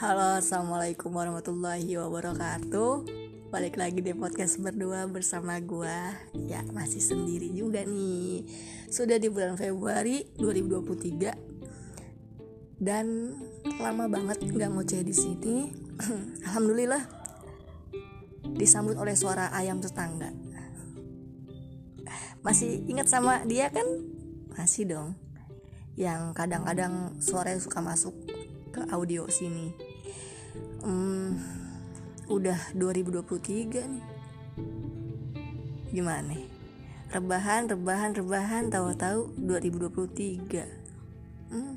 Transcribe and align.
Assalamualaikum 0.00 1.12
warahmatullahi 1.12 2.00
wabarakatuh. 2.00 3.04
Balik 3.52 3.76
lagi 3.76 4.00
di 4.00 4.16
podcast 4.16 4.56
berdua 4.56 5.04
bersama 5.04 5.60
gua. 5.60 6.16
Ya 6.32 6.64
masih 6.72 7.04
sendiri 7.04 7.52
juga 7.52 7.84
nih. 7.84 8.48
Sudah 8.88 9.20
di 9.20 9.28
bulan 9.28 9.60
Februari 9.60 10.24
2023 10.40 12.80
Dan 12.80 13.36
lama 13.76 14.08
banget 14.08 14.40
gak 14.40 14.72
ngoceh 14.72 15.04
di 15.04 15.12
sini. 15.12 15.68
Alhamdulillah 16.48 17.04
Disambut 18.56 18.96
oleh 18.96 19.12
suara 19.12 19.52
ayam 19.52 19.84
tetangga. 19.84 20.32
Masih 22.40 22.88
ingat 22.88 23.04
sama 23.04 23.44
dia 23.44 23.68
kan? 23.68 23.84
Masih 24.56 24.88
dong. 24.88 25.12
Yang 25.92 26.32
kadang-kadang 26.32 27.20
suaranya 27.20 27.60
suka 27.60 27.84
masuk 27.84 28.16
ke 28.72 28.80
audio 28.88 29.28
sini 29.28 29.89
hmm, 30.82 31.30
udah 32.30 32.58
2023 32.74 33.90
nih. 33.90 34.06
Gimana? 35.90 36.38
Rebahan 37.10 37.66
rebahan 37.66 38.14
rebahan 38.14 38.70
tahu-tahu 38.70 39.34
2023 39.42 41.50
hmm, 41.50 41.74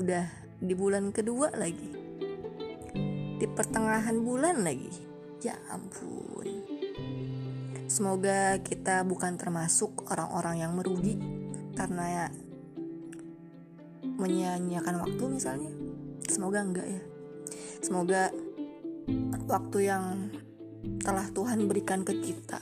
udah 0.00 0.24
di 0.56 0.72
bulan 0.72 1.12
kedua 1.12 1.52
lagi. 1.52 1.92
Di 3.36 3.44
pertengahan 3.44 4.16
bulan 4.24 4.64
lagi. 4.64 4.88
Ya 5.44 5.60
ampun. 5.68 6.64
Semoga 7.86 8.56
kita 8.64 9.04
bukan 9.04 9.36
termasuk 9.36 10.08
orang-orang 10.08 10.64
yang 10.64 10.72
merugi 10.72 11.20
karena 11.76 12.04
ya 12.08 12.26
menyia-nyiakan 14.16 14.96
waktu 15.04 15.24
misalnya 15.28 15.85
semoga 16.28 16.62
enggak 16.62 16.86
ya. 16.86 17.02
Semoga 17.82 18.30
waktu 19.46 19.78
yang 19.86 20.34
telah 21.02 21.26
Tuhan 21.30 21.70
berikan 21.70 22.02
ke 22.02 22.14
kita 22.18 22.58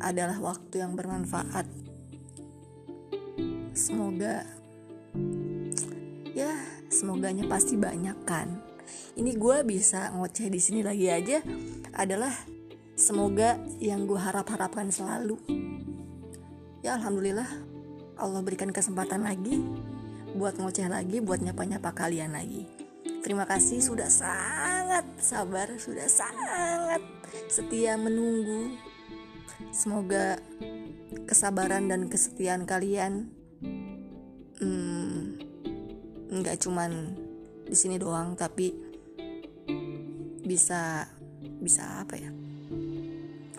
adalah 0.00 0.38
waktu 0.40 0.82
yang 0.82 0.96
bermanfaat. 0.96 1.66
Semoga 3.76 4.42
ya 6.34 6.52
semoganya 6.90 7.46
pasti 7.46 7.78
banyak 7.78 8.18
kan. 8.26 8.60
Ini 9.14 9.36
gue 9.36 9.56
bisa 9.62 10.10
ngoceh 10.16 10.48
di 10.50 10.58
sini 10.58 10.80
lagi 10.82 11.06
aja 11.06 11.38
adalah 11.94 12.32
semoga 12.96 13.60
yang 13.78 14.08
gue 14.08 14.18
harap-harapkan 14.18 14.90
selalu. 14.90 15.38
Ya 16.80 16.96
alhamdulillah 16.96 17.46
Allah 18.16 18.40
berikan 18.40 18.72
kesempatan 18.72 19.24
lagi 19.24 19.60
buat 20.34 20.58
ngoceh 20.58 20.86
lagi, 20.86 21.18
buat 21.18 21.42
nyapa-nyapa 21.42 21.90
kalian 21.94 22.34
lagi. 22.34 22.66
Terima 23.20 23.44
kasih 23.44 23.82
sudah 23.84 24.08
sangat 24.08 25.04
sabar, 25.20 25.68
sudah 25.76 26.08
sangat 26.08 27.02
setia 27.50 27.98
menunggu. 27.98 28.78
Semoga 29.74 30.40
kesabaran 31.28 31.90
dan 31.90 32.08
kesetiaan 32.08 32.64
kalian 32.64 33.28
hmm, 34.56 35.36
nggak 36.32 36.56
cuman 36.64 37.14
di 37.68 37.76
sini 37.76 38.00
doang, 38.00 38.34
tapi 38.38 38.72
bisa 40.46 41.06
bisa 41.60 42.02
apa 42.02 42.16
ya? 42.16 42.30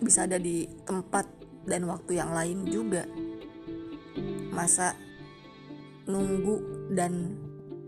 Bisa 0.02 0.26
ada 0.26 0.42
di 0.42 0.66
tempat 0.82 1.28
dan 1.68 1.86
waktu 1.86 2.18
yang 2.18 2.34
lain 2.34 2.66
juga. 2.66 3.06
Masa 4.52 4.92
nunggu 6.06 6.88
dan 6.92 7.38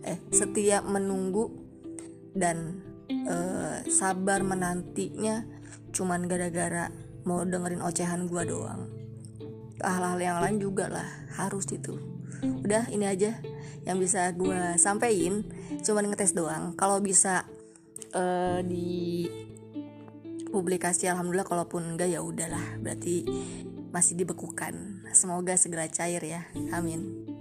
eh 0.05 0.21
setia 0.31 0.85
menunggu 0.85 1.51
dan 2.37 2.85
eh, 3.09 3.79
sabar 3.89 4.45
menantinya 4.45 5.47
cuman 5.95 6.27
gara-gara 6.29 6.91
mau 7.25 7.43
dengerin 7.47 7.81
ocehan 7.81 8.29
gua 8.29 8.45
doang. 8.45 8.91
Hal-hal 9.81 10.21
yang 10.21 10.39
lain 10.45 10.59
juga 10.61 10.93
lah 10.93 11.09
harus 11.41 11.65
itu. 11.73 11.97
Udah 12.45 12.91
ini 12.93 13.09
aja 13.09 13.41
yang 13.89 13.97
bisa 13.97 14.29
gua 14.37 14.77
sampein 14.77 15.49
cuman 15.81 16.13
ngetes 16.13 16.37
doang. 16.37 16.77
Kalau 16.77 17.01
bisa 17.01 17.49
eh, 18.13 18.61
di 18.67 19.25
publikasi 20.53 21.09
alhamdulillah 21.11 21.49
kalaupun 21.49 21.97
enggak 21.97 22.13
ya 22.13 22.21
udahlah. 22.21 22.77
Berarti 22.83 23.25
masih 23.89 24.19
dibekukan. 24.21 25.07
Semoga 25.15 25.55
segera 25.57 25.87
cair 25.89 26.21
ya. 26.21 26.45
Amin 26.75 27.34